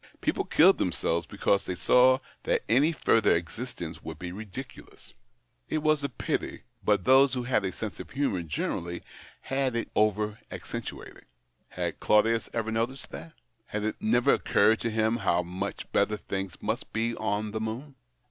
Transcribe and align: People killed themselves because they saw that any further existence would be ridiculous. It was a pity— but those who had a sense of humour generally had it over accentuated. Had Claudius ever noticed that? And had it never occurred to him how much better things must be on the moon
People 0.19 0.45
killed 0.45 0.79
themselves 0.79 1.27
because 1.27 1.65
they 1.67 1.75
saw 1.75 2.17
that 2.41 2.63
any 2.67 2.91
further 2.91 3.35
existence 3.35 4.01
would 4.01 4.17
be 4.17 4.31
ridiculous. 4.31 5.13
It 5.69 5.83
was 5.83 6.03
a 6.03 6.09
pity— 6.09 6.63
but 6.83 7.05
those 7.05 7.35
who 7.35 7.43
had 7.43 7.63
a 7.65 7.71
sense 7.71 7.99
of 7.99 8.09
humour 8.09 8.41
generally 8.41 9.03
had 9.41 9.75
it 9.75 9.91
over 9.95 10.39
accentuated. 10.49 11.25
Had 11.69 11.99
Claudius 11.99 12.49
ever 12.51 12.71
noticed 12.71 13.11
that? 13.11 13.33
And 13.71 13.83
had 13.83 13.83
it 13.83 13.95
never 14.01 14.33
occurred 14.33 14.79
to 14.79 14.89
him 14.89 15.17
how 15.17 15.43
much 15.43 15.85
better 15.91 16.17
things 16.17 16.57
must 16.61 16.91
be 16.93 17.15
on 17.17 17.51
the 17.51 17.59
moon 17.61 17.93